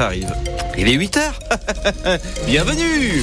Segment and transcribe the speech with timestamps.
[0.00, 0.32] arrive.
[0.78, 1.20] Il est 8h
[2.46, 3.22] Bienvenue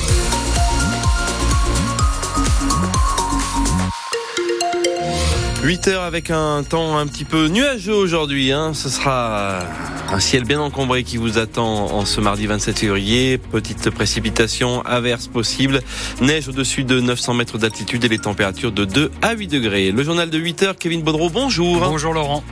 [5.64, 8.52] 8 heures avec un temps un petit peu nuageux aujourd'hui.
[8.52, 8.74] Hein.
[8.74, 9.60] Ce sera
[10.12, 13.38] un ciel bien encombré qui vous attend en ce mardi 27 février.
[13.38, 15.82] Petite précipitation, averse possible,
[16.20, 19.92] neige au-dessus de 900 mètres d'altitude et les températures de 2 à 8 degrés.
[19.92, 21.80] Le journal de 8 heures, Kevin Baudreau, bonjour.
[21.80, 22.44] Bonjour Laurent.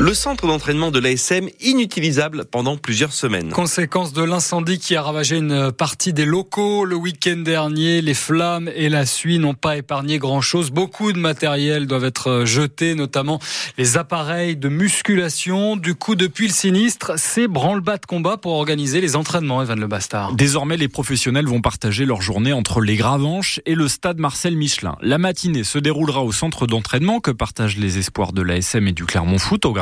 [0.00, 3.50] Le centre d'entraînement de l'ASM inutilisable pendant plusieurs semaines.
[3.50, 8.70] Conséquence de l'incendie qui a ravagé une partie des locaux le week-end dernier, les flammes
[8.74, 10.70] et la suie n'ont pas épargné grand-chose.
[10.70, 13.40] Beaucoup de matériel doivent être jetés, notamment
[13.76, 15.76] les appareils de musculation.
[15.76, 19.86] Du coup, depuis le sinistre, c'est branle-bas de combat pour organiser les entraînements, Evan Le
[19.86, 20.32] Bastard.
[20.32, 24.96] Désormais, les professionnels vont partager leur journée entre les Gravenches et le stade Marcel Michelin.
[25.02, 29.04] La matinée se déroulera au centre d'entraînement que partagent les espoirs de l'ASM et du
[29.04, 29.74] Clermont Foot au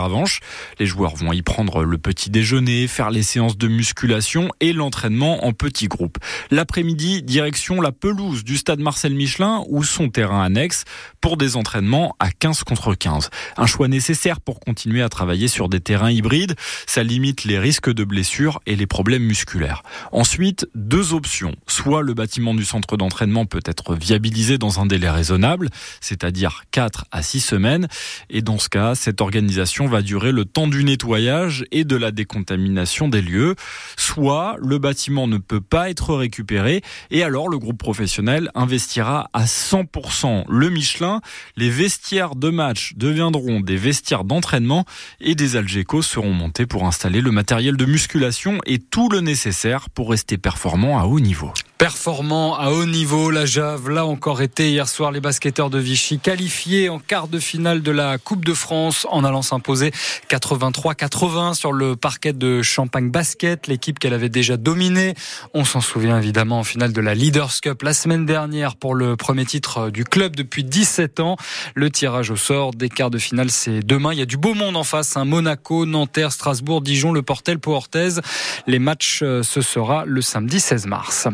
[0.78, 5.44] Les joueurs vont y prendre le petit déjeuner, faire les séances de musculation et l'entraînement
[5.44, 6.18] en petits groupes.
[6.50, 10.84] L'après-midi, direction la pelouse du stade Marcel Michelin ou son terrain annexe
[11.20, 13.30] pour des entraînements à 15 contre 15.
[13.56, 16.54] Un choix nécessaire pour continuer à travailler sur des terrains hybrides.
[16.86, 19.82] Ça limite les risques de blessures et les problèmes musculaires.
[20.12, 21.54] Ensuite, deux options.
[21.66, 25.68] Soit le bâtiment du centre d'entraînement peut être viabilisé dans un délai raisonnable,
[26.00, 27.88] c'est-à-dire 4 à 6 semaines.
[28.30, 32.10] Et dans ce cas, cette organisation va durer le temps du nettoyage et de la
[32.10, 33.54] décontamination des lieux.
[33.96, 39.44] Soit le bâtiment ne peut pas être récupéré et alors le groupe professionnel investira à
[39.44, 41.20] 100% le Michelin.
[41.56, 44.84] Les vestiaires de match deviendront des vestiaires d'entraînement
[45.20, 49.90] et des Algeco seront montés pour installer le matériel de musculation et tout le nécessaire
[49.90, 51.52] pour rester performant à haut niveau.
[51.78, 55.12] Performant à haut niveau, la Jave l'a encore été hier soir.
[55.12, 59.22] Les basketteurs de Vichy qualifiés en quart de finale de la Coupe de France en
[59.22, 59.92] allant s'imposer
[60.28, 65.14] 83-80 sur le parquet de Champagne Basket, l'équipe qu'elle avait déjà dominée.
[65.54, 69.14] On s'en souvient évidemment en finale de la Leaders Cup la semaine dernière pour le
[69.14, 71.36] premier titre du club depuis 17 ans.
[71.76, 74.12] Le tirage au sort des quarts de finale, c'est demain.
[74.12, 75.16] Il y a du beau monde en face.
[75.16, 75.26] Hein.
[75.26, 78.20] Monaco, Nanterre, Strasbourg, Dijon, Le Portel, Pau Orthez.
[78.66, 81.28] Les matchs, euh, ce sera le samedi 16 mars.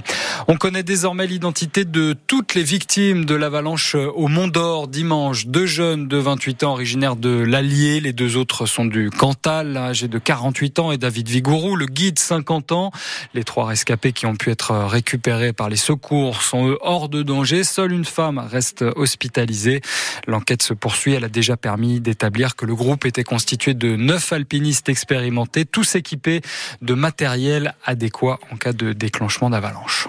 [0.48, 5.46] On connaît désormais l'identité de toutes les victimes de l'avalanche au Mont d'Or dimanche.
[5.46, 8.00] Deux jeunes de 28 ans originaires de l'Allier.
[8.00, 12.18] Les deux autres sont du Cantal, âgés de 48 ans, et David Vigourou, le guide
[12.18, 12.90] 50 ans.
[13.32, 17.22] Les trois rescapés qui ont pu être récupérés par les secours sont eux hors de
[17.22, 17.64] danger.
[17.64, 19.80] Seule une femme reste hospitalisée.
[20.26, 21.14] L'enquête se poursuit.
[21.14, 25.94] Elle a déjà permis d'établir que le groupe était constitué de neuf alpinistes expérimentés, tous
[25.94, 26.42] équipés
[26.82, 30.08] de matériel adéquat en cas de déclenchement d'avalanche.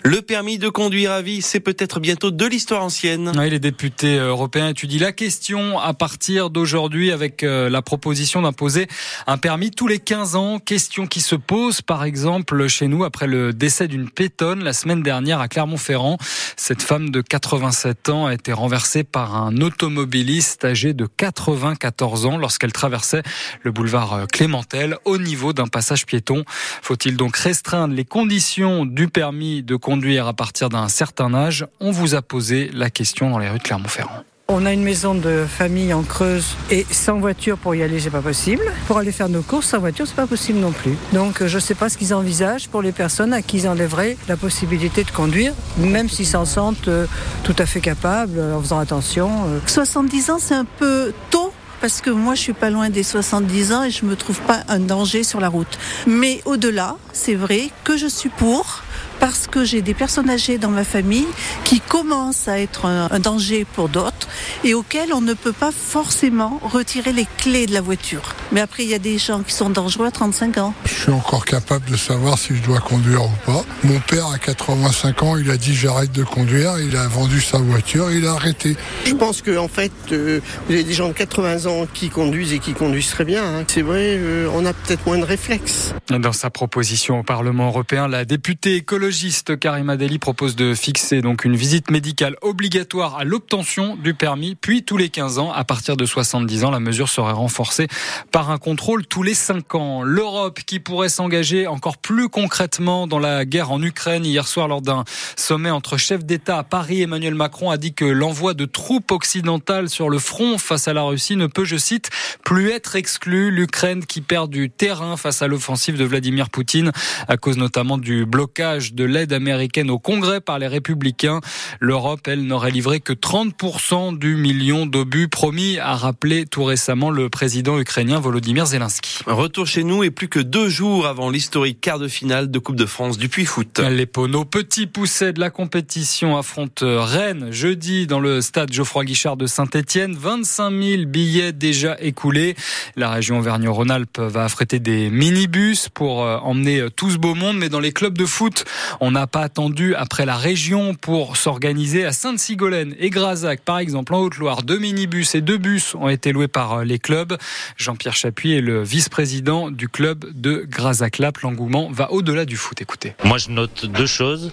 [0.03, 3.31] Le permis de conduire à vie, c'est peut-être bientôt de l'histoire ancienne.
[3.37, 8.87] Oui, les députés européens étudient la question à partir d'aujourd'hui avec euh, la proposition d'imposer
[9.27, 10.57] un permis tous les 15 ans.
[10.57, 15.03] Question qui se pose par exemple chez nous après le décès d'une pétonne la semaine
[15.03, 16.17] dernière à Clermont-Ferrand.
[16.57, 22.37] Cette femme de 87 ans a été renversée par un automobiliste âgé de 94 ans
[22.37, 23.21] lorsqu'elle traversait
[23.61, 26.43] le boulevard Clémentel au niveau d'un passage piéton.
[26.81, 31.91] Faut-il donc restreindre les conditions du permis de conduire à partir d'un certain âge On
[31.91, 34.23] vous a posé la question dans les rues de Clermont-Ferrand.
[34.47, 38.09] On a une maison de famille en Creuse et sans voiture pour y aller, c'est
[38.09, 38.63] pas possible.
[38.87, 40.95] Pour aller faire nos courses sans voiture, c'est pas possible non plus.
[41.11, 44.37] Donc je sais pas ce qu'ils envisagent pour les personnes à qui ils enlèveraient la
[44.37, 47.05] possibilité de conduire, même s'ils s'en sentent euh,
[47.43, 49.29] tout à fait capables en faisant attention.
[49.67, 53.73] 70 ans, c'est un peu tôt parce que moi je suis pas loin des 70
[53.73, 55.77] ans et je me trouve pas un danger sur la route.
[56.07, 58.83] Mais au-delà, c'est vrai que je suis pour
[59.21, 61.27] parce que j'ai des personnes âgées dans ma famille
[61.63, 64.27] qui commencent à être un, un danger pour d'autres
[64.63, 68.35] et auxquels on ne peut pas forcément retirer les clés de la voiture.
[68.51, 70.73] Mais après, il y a des gens qui sont dangereux à 35 ans.
[70.85, 73.63] Je suis encore capable de savoir si je dois conduire ou pas.
[73.83, 77.59] Mon père, à 85 ans, il a dit j'arrête de conduire, il a vendu sa
[77.59, 78.75] voiture, il a arrêté.
[79.05, 82.53] Je pense qu'en en fait, euh, vous avez des gens de 80 ans qui conduisent
[82.53, 83.43] et qui conduisent très bien.
[83.43, 83.63] Hein.
[83.67, 85.93] C'est vrai, euh, on a peut-être moins de réflexes.
[86.09, 91.43] Dans sa proposition au Parlement européen, la députée écologiste Karima Deli propose de fixer donc
[91.43, 95.97] une visite médicale obligatoire à l'obtention du permis, puis tous les 15 ans, à partir
[95.97, 97.89] de 70 ans, la mesure serait renforcée
[98.31, 100.03] par un contrôle tous les 5 ans.
[100.03, 104.25] L'Europe qui pourrait s'engager encore plus concrètement dans la guerre en Ukraine.
[104.25, 105.03] Hier soir, lors d'un
[105.35, 109.89] sommet entre chefs d'État à Paris, Emmanuel Macron a dit que l'envoi de troupes occidentales
[109.89, 112.11] sur le front face à la Russie ne peut, je cite,
[112.45, 113.51] plus être exclu.
[113.51, 116.93] L'Ukraine qui perd du terrain face à l'offensive de Vladimir Poutine
[117.27, 121.41] à cause notamment du blocage de de l'aide américaine au Congrès par les républicains.
[121.79, 127.27] L'Europe, elle, n'aurait livré que 30% du million d'obus promis, a rappelé tout récemment le
[127.27, 129.23] président ukrainien Volodymyr Zelensky.
[129.25, 132.75] Retour chez nous et plus que deux jours avant l'historique quart de finale de Coupe
[132.75, 133.79] de France du Puy-Foot.
[133.79, 139.35] Les Poneaux, petits poussets de la compétition, affrontent Rennes jeudi dans le stade Geoffroy Guichard
[139.35, 140.13] de Saint-Etienne.
[140.13, 142.55] 25 000 billets déjà écoulés.
[142.95, 147.57] La région Auvergne-Rhône-Alpes va affréter des minibus pour euh, emmener tout ce beau monde.
[147.57, 148.65] Mais dans les clubs de foot,
[148.99, 154.13] on n'a pas attendu après la région pour s'organiser à Sainte-Sigolène et Grazac, par exemple,
[154.13, 154.63] en Haute-Loire.
[154.63, 157.37] Deux minibus et deux bus ont été loués par euh, les clubs.
[157.77, 161.39] Jean-Pierre Chapuis est le vice-président du club de Grazac-Lap.
[161.39, 162.81] L'engouement va au-delà du foot.
[162.81, 163.13] Écoutez.
[163.23, 164.51] Moi, je note deux choses.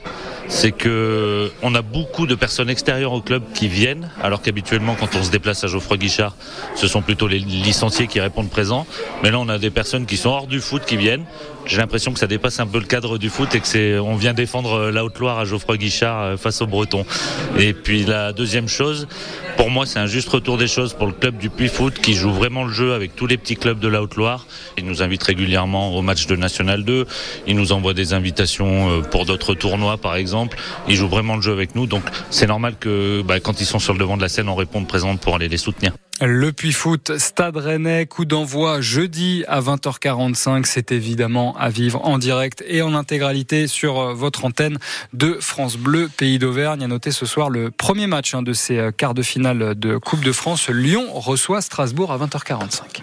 [0.49, 5.14] C'est que on a beaucoup de personnes extérieures au club qui viennent, alors qu'habituellement, quand
[5.14, 6.37] on se déplace à Geoffroy Guichard,
[6.75, 8.87] ce sont plutôt les licenciés qui répondent présents.
[9.23, 11.25] Mais là, on a des personnes qui sont hors du foot qui viennent.
[11.69, 14.17] J'ai l'impression que ça dépasse un peu le cadre du foot et que c'est, on
[14.17, 17.05] vient défendre la Haute-Loire à Geoffroy Guichard euh, face aux Bretons.
[17.59, 19.06] Et puis la deuxième chose,
[19.59, 22.15] pour moi, c'est un juste retour des choses pour le club du Puy Foot qui
[22.15, 24.47] joue vraiment le jeu avec tous les petits clubs de la Haute-Loire.
[24.79, 27.06] Il nous invite régulièrement au match de National 2.
[27.47, 30.56] Il nous envoie des invitations euh, pour d'autres tournois, par exemple.
[30.88, 31.87] Il joue vraiment le jeu avec nous.
[31.87, 34.55] Donc, c'est normal que, bah, quand ils sont sur le devant de la scène, on
[34.55, 35.93] réponde présente pour aller les soutenir.
[36.20, 40.65] Le Puy Foot, Stade Rennais, coup d'envoi jeudi à 20h45.
[40.65, 44.79] C'est évidemment à vivre en direct et en intégralité sur euh, votre antenne
[45.12, 46.82] de France Bleu, pays d'Auvergne.
[46.82, 49.97] À noter ce soir le premier match hein, de ces euh, quarts de finale de
[49.97, 50.69] Coupe de France.
[50.69, 53.03] Lyon reçoit Strasbourg à 20h45.